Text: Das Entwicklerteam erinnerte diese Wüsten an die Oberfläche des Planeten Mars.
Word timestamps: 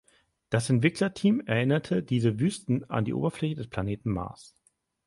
Das 0.49 0.67
Entwicklerteam 0.71 1.41
erinnerte 1.41 2.01
diese 2.01 2.39
Wüsten 2.39 2.83
an 2.89 3.05
die 3.05 3.13
Oberfläche 3.13 3.53
des 3.57 3.67
Planeten 3.69 4.09
Mars. 4.09 4.55